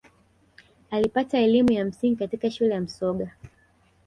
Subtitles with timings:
[0.91, 3.31] alipata elimu ya msingi katika shule ya msoga